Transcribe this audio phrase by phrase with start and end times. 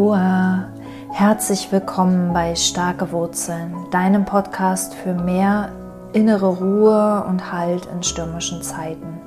[0.00, 0.64] Aloha,
[1.12, 5.72] herzlich willkommen bei Starke Wurzeln, deinem Podcast für mehr
[6.14, 9.20] innere Ruhe und Halt in stürmischen Zeiten.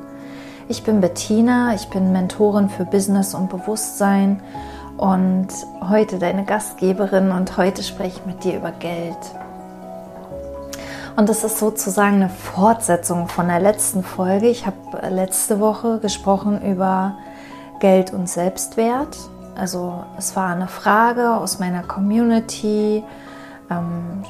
[0.67, 4.41] Ich bin Bettina, ich bin Mentorin für Business und Bewusstsein
[4.98, 5.49] und
[5.88, 9.16] heute deine Gastgeberin und heute spreche ich mit dir über Geld.
[11.16, 14.48] Und das ist sozusagen eine Fortsetzung von der letzten Folge.
[14.48, 17.20] Ich habe letzte Woche gesprochen über
[17.80, 19.16] Geld und Selbstwert
[19.55, 23.03] also es war eine Frage aus meiner Community.
[23.70, 24.23] Ähm,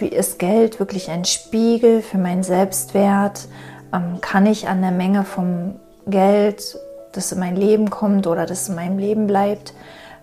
[0.00, 3.48] ist Geld wirklich ein Spiegel für meinen Selbstwert?
[3.92, 6.78] Ähm, kann ich an der Menge vom Geld,
[7.12, 9.74] das in mein Leben kommt oder das in meinem Leben bleibt,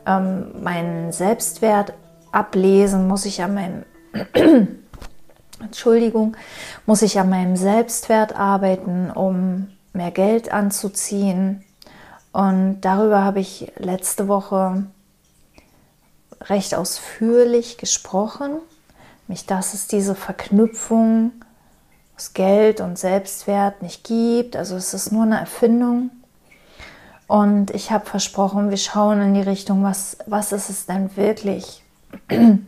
[0.06, 1.94] ähm, meinen Selbstwert
[2.32, 3.08] ablesen?
[3.08, 3.84] Muss ich an meinem
[5.62, 6.38] Entschuldigung,
[6.86, 11.64] muss ich an meinem Selbstwert arbeiten, um mehr Geld anzuziehen?
[12.38, 14.86] Und darüber habe ich letzte Woche
[16.40, 18.60] recht ausführlich gesprochen.
[19.28, 21.32] Mich, dass es diese Verknüpfung
[22.16, 24.56] aus Geld und Selbstwert nicht gibt.
[24.56, 26.12] Also es ist nur eine Erfindung.
[27.26, 31.84] Und ich habe versprochen, wir schauen in die Richtung, was, was ist es denn wirklich,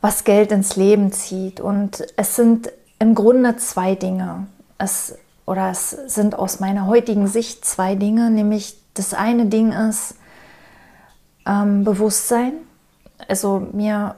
[0.00, 1.58] was Geld ins Leben zieht.
[1.58, 4.46] Und es sind im Grunde zwei Dinge.
[4.78, 10.16] Es oder es sind aus meiner heutigen Sicht zwei Dinge, nämlich das eine Ding ist
[11.46, 12.54] ähm, Bewusstsein,
[13.28, 14.16] also mir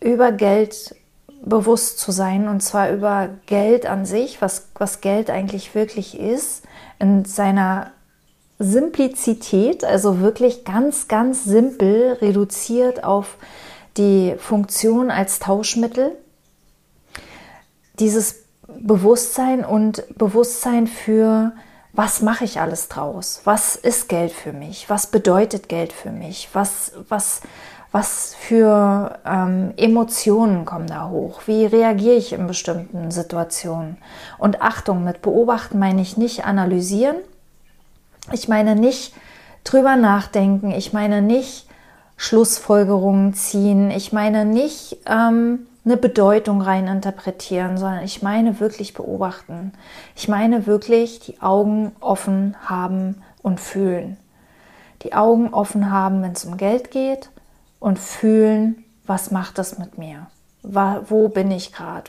[0.00, 0.96] über Geld
[1.44, 6.62] bewusst zu sein und zwar über Geld an sich, was, was Geld eigentlich wirklich ist,
[6.98, 7.92] in seiner
[8.58, 13.36] Simplizität, also wirklich ganz, ganz simpel reduziert auf
[13.96, 16.16] die Funktion als Tauschmittel.
[17.98, 18.41] Dieses
[18.80, 21.52] Bewusstsein und Bewusstsein für,
[21.92, 23.40] was mache ich alles draus?
[23.44, 24.88] Was ist Geld für mich?
[24.88, 26.48] Was bedeutet Geld für mich?
[26.52, 27.42] Was, was,
[27.92, 31.42] was für ähm, Emotionen kommen da hoch?
[31.46, 33.98] Wie reagiere ich in bestimmten Situationen?
[34.38, 37.16] Und Achtung, mit beobachten meine ich nicht analysieren.
[38.32, 39.14] Ich meine nicht
[39.64, 40.70] drüber nachdenken.
[40.70, 41.66] Ich meine nicht
[42.16, 43.90] Schlussfolgerungen ziehen.
[43.90, 49.72] Ich meine nicht ähm, eine Bedeutung rein interpretieren, sondern ich meine wirklich beobachten.
[50.14, 54.16] Ich meine wirklich die Augen offen haben und fühlen.
[55.02, 57.30] Die Augen offen haben, wenn es um Geld geht
[57.80, 60.28] und fühlen, was macht das mit mir?
[60.62, 62.08] Wo bin ich gerade?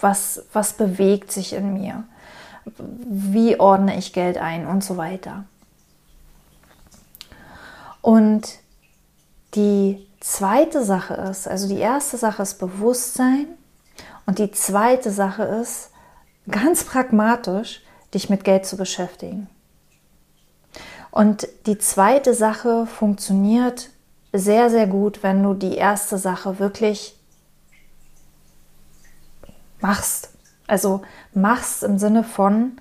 [0.00, 2.02] Was, was bewegt sich in mir?
[2.76, 5.44] Wie ordne ich Geld ein und so weiter?
[8.00, 8.58] Und
[9.54, 13.46] die zweite Sache ist, also die erste Sache ist Bewusstsein
[14.26, 15.90] und die zweite Sache ist,
[16.50, 17.82] ganz pragmatisch,
[18.14, 19.48] dich mit Geld zu beschäftigen.
[21.10, 23.90] Und die zweite Sache funktioniert
[24.32, 27.14] sehr, sehr gut, wenn du die erste Sache wirklich
[29.80, 30.30] machst.
[30.66, 31.02] Also
[31.34, 32.80] machst im Sinne von,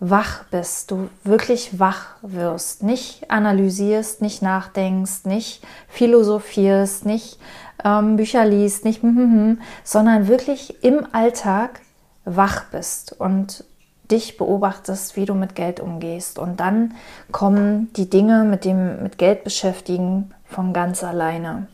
[0.00, 7.38] wach bist, du wirklich wach wirst, nicht analysierst, nicht nachdenkst, nicht philosophierst, nicht
[7.84, 11.80] ähm, Bücher liest, nicht, hm, hm, hm, sondern wirklich im Alltag
[12.24, 13.64] wach bist und
[14.10, 16.38] dich beobachtest, wie du mit Geld umgehst.
[16.38, 16.94] Und dann
[17.30, 21.68] kommen die Dinge mit dem mit Geld beschäftigen von ganz alleine.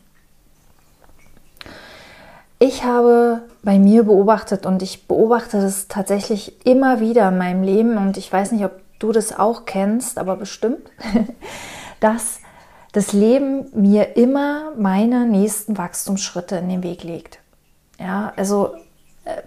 [2.59, 7.99] Ich habe bei mir beobachtet und ich beobachte das tatsächlich immer wieder in meinem Leben
[7.99, 10.91] und ich weiß nicht, ob du das auch kennst, aber bestimmt,
[12.01, 12.41] dass
[12.93, 17.41] das Leben mir immer meine nächsten Wachstumsschritte in den Weg legt.
[17.99, 18.75] Ja, also
[19.27, 19.43] äh,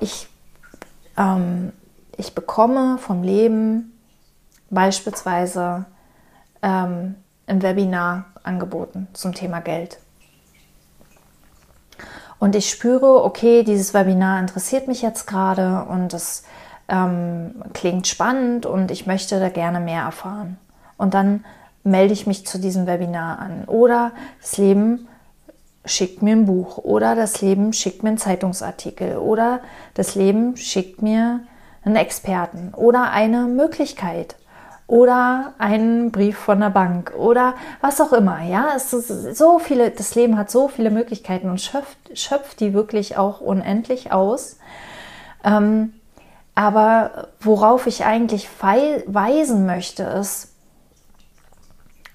[0.00, 0.26] ich,
[1.16, 1.72] ähm,
[2.16, 3.92] ich bekomme vom Leben
[4.70, 5.84] beispielsweise
[6.60, 7.14] ähm,
[7.46, 9.98] ein Webinar angeboten zum Thema Geld
[12.38, 16.44] und ich spüre, okay, dieses Webinar interessiert mich jetzt gerade und es
[16.88, 20.58] ähm, klingt spannend und ich möchte da gerne mehr erfahren.
[20.96, 21.44] Und dann
[21.84, 23.64] melde ich mich zu diesem Webinar an.
[23.66, 25.08] Oder das Leben
[25.84, 29.60] schickt mir ein Buch oder das Leben schickt mir einen Zeitungsartikel oder
[29.94, 31.40] das Leben schickt mir
[31.84, 34.36] einen Experten oder eine Möglichkeit
[34.88, 38.42] oder einen Brief von der Bank oder was auch immer.
[38.42, 42.72] Ja, es ist so viele, das Leben hat so viele Möglichkeiten und schöpft, schöpft die
[42.72, 44.56] wirklich auch unendlich aus.
[45.44, 45.92] Ähm,
[46.54, 50.54] aber worauf ich eigentlich weisen möchte, ist,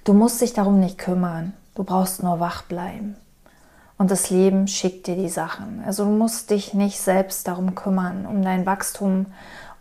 [0.03, 1.53] du musst dich darum nicht kümmern.
[1.75, 3.15] Du brauchst nur wach bleiben.
[3.97, 5.83] Und das Leben schickt dir die Sachen.
[5.85, 9.27] Also du musst dich nicht selbst darum kümmern, um dein Wachstum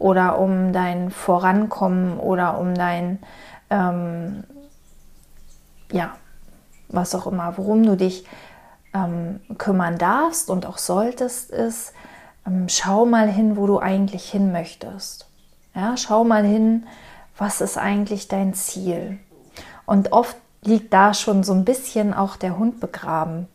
[0.03, 3.21] oder um dein Vorankommen oder um dein,
[3.71, 4.43] ähm,
[5.93, 6.17] ja,
[6.89, 8.27] was auch immer, worum du dich
[8.93, 11.93] ähm, kümmern darfst und auch solltest, ist,
[12.47, 15.29] ähm, schau mal hin, wo du eigentlich hin möchtest.
[15.75, 16.87] Ja, schau mal hin,
[17.39, 19.21] was ist eigentlich dein Ziel.
[19.87, 23.47] Und oft liegt da schon so ein bisschen auch der Hund begraben,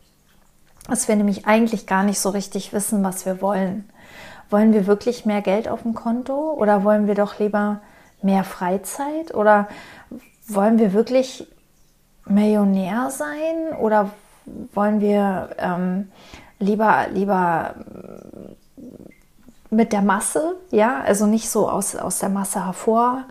[0.88, 3.88] dass wir nämlich eigentlich gar nicht so richtig wissen, was wir wollen.
[4.50, 7.80] Wollen wir wirklich mehr Geld auf dem Konto oder wollen wir doch lieber
[8.22, 9.34] mehr Freizeit?
[9.34, 9.68] Oder
[10.46, 11.46] wollen wir wirklich
[12.26, 13.76] Millionär sein?
[13.78, 14.10] Oder
[14.74, 16.10] wollen wir ähm,
[16.58, 17.74] lieber, lieber
[19.70, 23.26] mit der Masse, ja, also nicht so aus, aus der Masse hervorstechen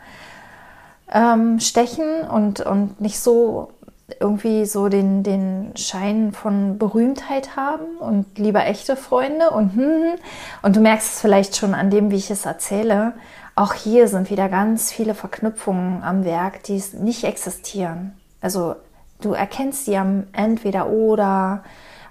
[1.12, 3.72] ähm, und, und nicht so
[4.20, 10.20] irgendwie so den, den Schein von Berühmtheit haben und lieber echte Freunde und hm, hm.
[10.62, 13.14] und du merkst es vielleicht schon an dem, wie ich es erzähle.
[13.56, 18.14] Auch hier sind wieder ganz viele Verknüpfungen am Werk, die nicht existieren.
[18.40, 18.76] Also
[19.20, 21.64] du erkennst die am entweder oder,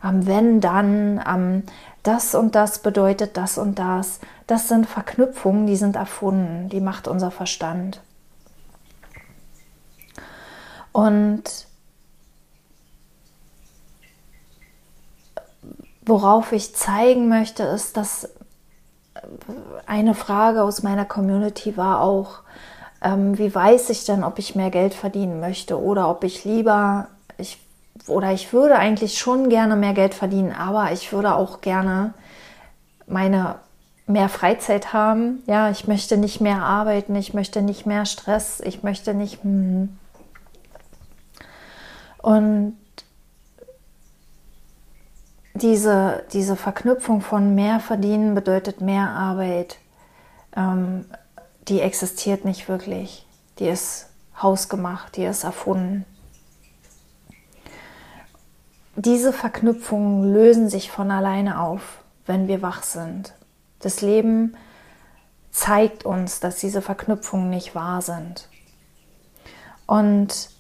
[0.02, 1.62] am wenn dann, am
[2.02, 4.20] das und das bedeutet das und das.
[4.46, 8.00] Das sind Verknüpfungen, die sind erfunden, die macht unser Verstand.
[10.92, 11.66] Und
[16.06, 18.28] worauf ich zeigen möchte, ist, dass
[19.86, 22.40] eine Frage aus meiner Community war auch,
[23.02, 27.08] ähm, wie weiß ich denn, ob ich mehr Geld verdienen möchte oder ob ich lieber,
[27.38, 27.58] ich,
[28.06, 32.14] oder ich würde eigentlich schon gerne mehr Geld verdienen, aber ich würde auch gerne
[33.06, 33.56] meine
[34.06, 35.42] mehr Freizeit haben.
[35.46, 39.42] Ja, ich möchte nicht mehr arbeiten, ich möchte nicht mehr Stress, ich möchte nicht.
[39.42, 39.98] Hm.
[42.22, 42.76] Und
[45.56, 49.78] diese, diese Verknüpfung von mehr verdienen bedeutet mehr Arbeit,
[50.56, 51.04] ähm,
[51.68, 53.26] die existiert nicht wirklich.
[53.58, 54.08] Die ist
[54.40, 56.04] hausgemacht, die ist erfunden.
[58.94, 63.34] Diese Verknüpfungen lösen sich von alleine auf, wenn wir wach sind.
[63.80, 64.56] Das Leben
[65.50, 68.48] zeigt uns, dass diese Verknüpfungen nicht wahr sind.
[69.86, 70.50] Und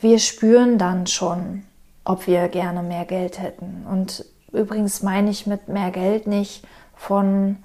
[0.00, 1.64] wir spüren dann schon,
[2.08, 3.86] ob wir gerne mehr Geld hätten.
[3.88, 6.66] Und übrigens meine ich mit mehr Geld nicht
[6.96, 7.58] von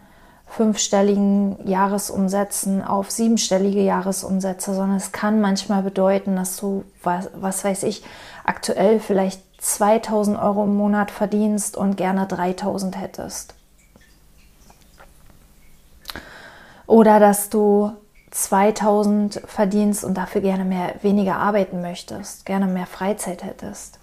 [0.45, 7.83] fünfstelligen Jahresumsätzen auf siebenstellige Jahresumsätze, sondern es kann manchmal bedeuten, dass du, was, was weiß
[7.83, 8.03] ich,
[8.43, 13.55] aktuell vielleicht 2000 Euro im Monat verdienst und gerne 3000 hättest.
[16.85, 17.93] Oder dass du
[18.31, 24.02] 2000 verdienst und dafür gerne mehr, weniger arbeiten möchtest, gerne mehr Freizeit hättest.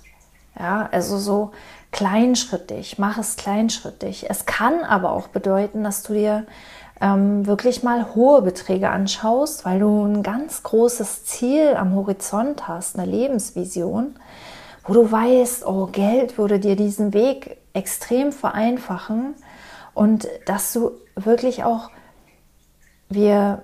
[0.58, 1.52] Ja, also so
[1.92, 4.28] kleinschrittig, mach es kleinschrittig.
[4.28, 6.46] Es kann aber auch bedeuten, dass du dir
[7.00, 12.98] ähm, wirklich mal hohe Beträge anschaust, weil du ein ganz großes Ziel am Horizont hast,
[12.98, 14.16] eine Lebensvision,
[14.84, 19.34] wo du weißt, oh, Geld würde dir diesen Weg extrem vereinfachen
[19.94, 21.90] und dass du wirklich auch,
[23.08, 23.62] wir,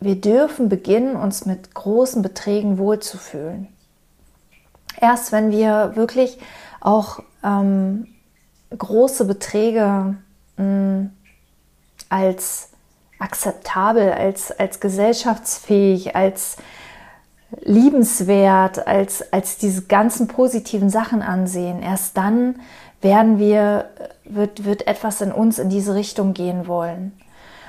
[0.00, 3.68] wir dürfen beginnen, uns mit großen Beträgen wohlzufühlen.
[5.00, 6.38] Erst wenn wir wirklich
[6.80, 8.06] auch ähm,
[8.76, 10.16] große Beträge
[10.56, 11.10] mh, mm,
[12.08, 12.70] als
[13.18, 16.56] akzeptabel, als, als gesellschaftsfähig, als
[17.62, 21.82] liebenswert, als, als diese ganzen positiven Sachen ansehen.
[21.82, 22.56] Erst dann
[23.00, 23.90] werden wir,
[24.24, 27.12] wird, wird etwas in uns in diese Richtung gehen wollen.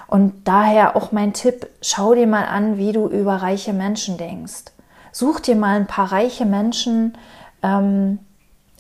[0.08, 4.66] Und daher auch mein Tipp, schau dir mal an, wie du über reiche Menschen denkst.
[5.18, 7.18] Such dir mal ein paar reiche Menschen
[7.64, 8.20] ähm,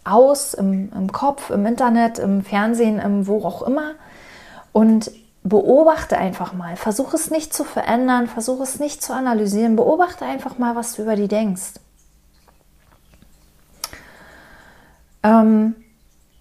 [0.03, 3.95] aus im, im Kopf, im Internet, im Fernsehen, im wo auch immer
[4.71, 5.09] und
[5.41, 6.75] beobachte einfach mal.
[6.75, 9.75] Versuch es nicht zu verändern, versuch es nicht zu analysieren.
[9.75, 11.79] Beobachte einfach mal, was du über die denkst.
[15.23, 15.73] Ähm,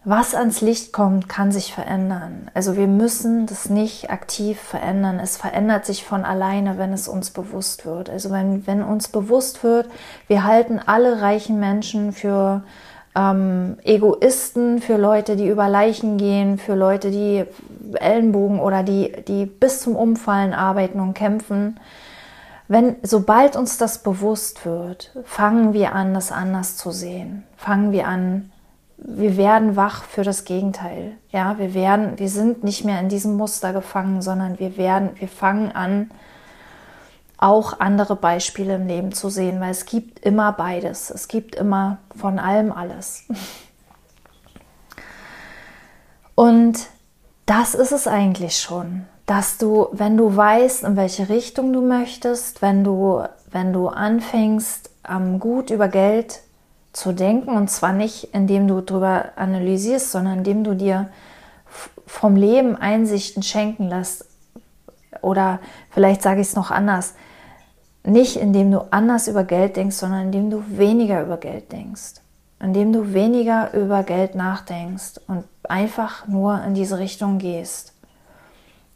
[0.08, 2.48] was ans Licht kommt, kann sich verändern.
[2.54, 5.18] Also wir müssen das nicht aktiv verändern.
[5.18, 8.08] Es verändert sich von alleine, wenn es uns bewusst wird.
[8.08, 9.88] Also wenn, wenn uns bewusst wird,
[10.28, 12.62] wir halten alle reichen Menschen für
[13.16, 17.44] ähm, Egoisten, für Leute, die über Leichen gehen, für Leute, die
[17.94, 21.80] Ellenbogen oder die, die bis zum Umfallen arbeiten und kämpfen.
[22.68, 27.42] Wenn, sobald uns das bewusst wird, fangen wir an, das anders zu sehen.
[27.56, 28.52] Fangen wir an,
[28.98, 31.16] wir werden wach für das Gegenteil.
[31.30, 35.28] Ja, wir werden, wir sind nicht mehr in diesem Muster gefangen, sondern wir werden, wir
[35.28, 36.10] fangen an,
[37.38, 41.10] auch andere Beispiele im Leben zu sehen, weil es gibt immer beides.
[41.10, 43.24] Es gibt immer von allem alles.
[46.34, 46.86] Und
[47.44, 52.62] das ist es eigentlich schon, dass du, wenn du weißt, in welche Richtung du möchtest,
[52.62, 56.40] wenn du, wenn du anfängst, ähm, gut über Geld
[56.96, 61.10] zu denken und zwar nicht, indem du darüber analysierst, sondern indem du dir
[62.06, 64.24] vom Leben Einsichten schenken lässt.
[65.20, 65.60] Oder
[65.90, 67.14] vielleicht sage ich es noch anders,
[68.02, 72.14] nicht indem du anders über Geld denkst, sondern indem du weniger über Geld denkst.
[72.60, 77.92] Indem du weniger über Geld nachdenkst und einfach nur in diese Richtung gehst.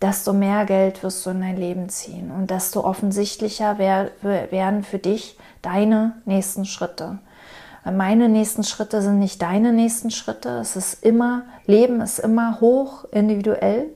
[0.01, 5.37] Desto mehr Geld wirst du in dein Leben ziehen und desto offensichtlicher werden für dich
[5.61, 7.19] deine nächsten Schritte.
[7.85, 10.51] Meine nächsten Schritte sind nicht deine nächsten Schritte.
[10.59, 13.87] Es ist immer, Leben ist immer hoch individuell.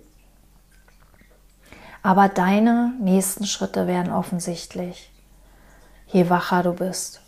[2.03, 5.11] Aber deine nächsten Schritte werden offensichtlich,
[6.07, 7.23] je wacher du bist.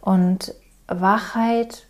[0.00, 0.54] Und
[0.86, 1.86] Wachheit,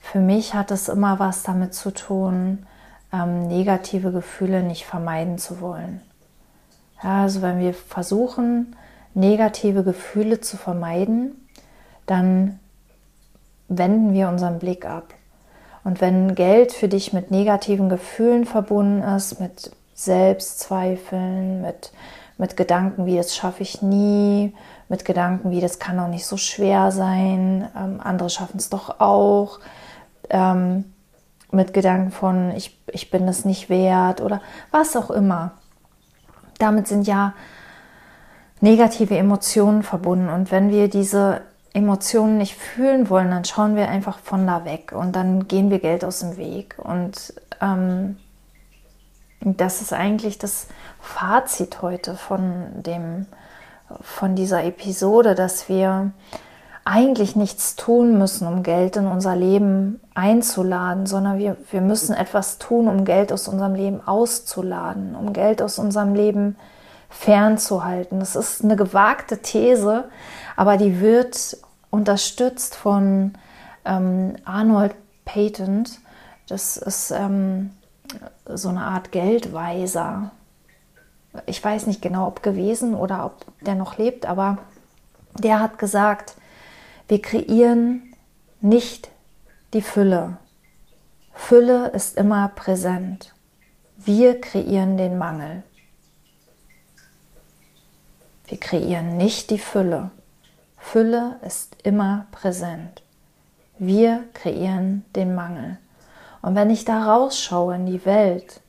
[0.00, 2.66] für mich hat es immer was damit zu tun,
[3.12, 6.02] ähm, negative Gefühle nicht vermeiden zu wollen.
[7.02, 8.74] Ja, also wenn wir versuchen,
[9.14, 11.43] negative Gefühle zu vermeiden,
[12.06, 12.58] dann
[13.68, 15.14] wenden wir unseren Blick ab.
[15.84, 21.92] Und wenn Geld für dich mit negativen Gefühlen verbunden ist, mit Selbstzweifeln, mit,
[22.38, 24.54] mit Gedanken wie, das schaffe ich nie,
[24.88, 29.00] mit Gedanken wie, das kann doch nicht so schwer sein, ähm, andere schaffen es doch
[29.00, 29.60] auch,
[30.30, 30.84] ähm,
[31.50, 35.52] mit Gedanken von, ich, ich bin es nicht wert oder was auch immer.
[36.58, 37.34] Damit sind ja
[38.60, 40.28] negative Emotionen verbunden.
[40.28, 41.42] Und wenn wir diese
[41.74, 45.80] Emotionen nicht fühlen wollen, dann schauen wir einfach von da weg und dann gehen wir
[45.80, 46.76] Geld aus dem Weg.
[46.78, 48.16] Und ähm,
[49.40, 50.68] das ist eigentlich das
[51.00, 53.26] Fazit heute von, dem,
[54.00, 56.12] von dieser Episode, dass wir
[56.84, 62.58] eigentlich nichts tun müssen, um Geld in unser Leben einzuladen, sondern wir, wir müssen etwas
[62.58, 66.56] tun, um Geld aus unserem Leben auszuladen, um Geld aus unserem Leben
[67.08, 68.20] fernzuhalten.
[68.20, 70.04] Das ist eine gewagte These,
[70.56, 71.56] aber die wird
[71.94, 73.34] unterstützt von
[73.84, 76.00] ähm, Arnold Patent.
[76.48, 77.70] Das ist ähm,
[78.46, 80.32] so eine Art Geldweiser.
[81.46, 84.58] Ich weiß nicht genau, ob gewesen oder ob der noch lebt, aber
[85.38, 86.34] der hat gesagt,
[87.08, 88.14] wir kreieren
[88.60, 89.10] nicht
[89.72, 90.36] die Fülle.
[91.32, 93.34] Fülle ist immer präsent.
[93.96, 95.62] Wir kreieren den Mangel.
[98.46, 100.10] Wir kreieren nicht die Fülle.
[100.84, 103.02] Fülle ist immer präsent.
[103.78, 105.78] Wir kreieren den Mangel.
[106.40, 108.60] Und wenn ich da rausschaue in die Welt,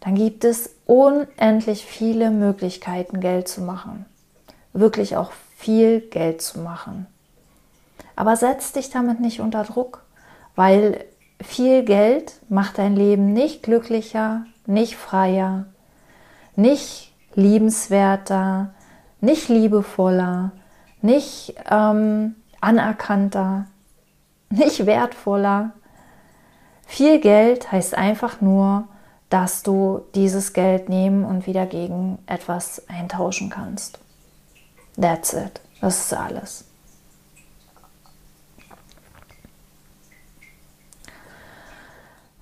[0.00, 4.06] dann gibt es unendlich viele Möglichkeiten, Geld zu machen.
[4.72, 7.06] Wirklich auch viel Geld zu machen.
[8.16, 10.02] Aber setz dich damit nicht unter Druck,
[10.56, 11.04] weil
[11.40, 15.66] viel Geld macht dein Leben nicht glücklicher, nicht freier,
[16.56, 18.74] nicht liebenswerter,
[19.20, 20.50] nicht liebevoller,
[21.02, 23.66] nicht ähm, anerkannter,
[24.50, 25.72] nicht wertvoller.
[26.86, 28.88] Viel Geld heißt einfach nur,
[29.30, 33.98] dass du dieses Geld nehmen und wieder gegen etwas eintauschen kannst.
[35.00, 35.60] That's it.
[35.80, 36.64] Das ist alles.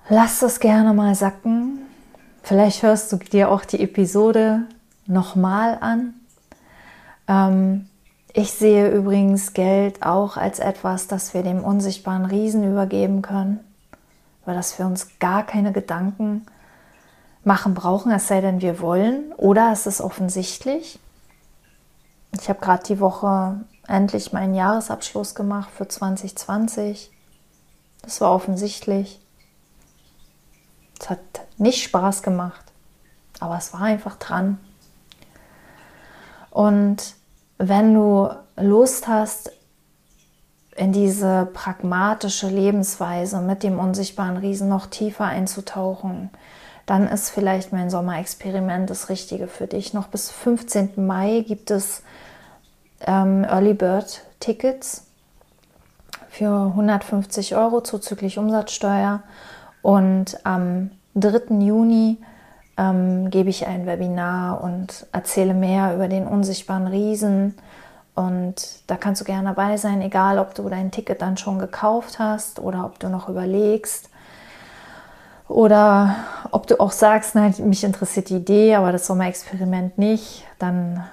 [0.09, 1.79] Lass das gerne mal sacken.
[2.43, 4.63] Vielleicht hörst du dir auch die Episode
[5.07, 6.13] nochmal an.
[7.29, 7.87] Ähm,
[8.33, 13.59] ich sehe übrigens Geld auch als etwas, das wir dem unsichtbaren Riesen übergeben können,
[14.45, 16.45] weil das für uns gar keine Gedanken
[17.43, 19.33] machen brauchen, es sei denn, wir wollen.
[19.33, 20.99] Oder es ist offensichtlich.
[22.39, 27.11] Ich habe gerade die Woche endlich meinen Jahresabschluss gemacht für 2020.
[28.03, 29.19] Das war offensichtlich.
[30.99, 31.19] Es hat
[31.57, 32.63] nicht Spaß gemacht,
[33.39, 34.59] aber es war einfach dran.
[36.51, 37.15] Und
[37.61, 39.51] wenn du Lust hast,
[40.75, 46.29] in diese pragmatische Lebensweise mit dem unsichtbaren Riesen noch tiefer einzutauchen,
[46.85, 49.93] dann ist vielleicht mein Sommerexperiment das Richtige für dich.
[49.93, 51.05] Noch bis 15.
[51.05, 52.03] Mai gibt es
[53.05, 55.05] ähm, Early Bird Tickets
[56.29, 59.21] für 150 Euro zuzüglich Umsatzsteuer
[59.81, 61.55] und am 3.
[61.59, 62.17] Juni
[62.81, 67.55] ähm, gebe ich ein Webinar und erzähle mehr über den unsichtbaren Riesen.
[68.15, 72.17] Und da kannst du gerne dabei sein, egal ob du dein Ticket dann schon gekauft
[72.17, 74.09] hast oder ob du noch überlegst.
[75.47, 76.15] Oder
[76.51, 81.03] ob du auch sagst, nein, mich interessiert die Idee, aber das Sommerexperiment nicht, dann,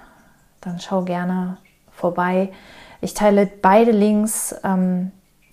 [0.61, 1.59] dann schau gerne
[1.91, 2.53] vorbei.
[3.01, 5.11] Ich teile beide Links ähm,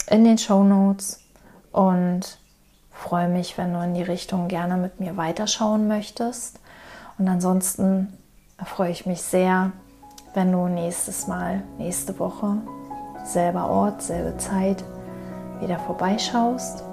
[0.10, 1.20] in den Show Notes
[1.72, 2.38] und
[2.96, 6.60] Freue mich, wenn du in die Richtung gerne mit mir weiterschauen möchtest.
[7.20, 8.18] Und ansonsten
[8.66, 9.72] freue ich mich sehr,
[10.34, 12.58] wenn du nächstes Mal, nächste Woche,
[13.24, 14.84] selber Ort, selbe Zeit
[15.60, 16.84] wieder vorbeischaust.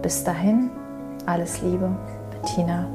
[0.00, 0.70] Bis dahin,
[1.26, 1.90] alles Liebe,
[2.30, 2.86] Bettina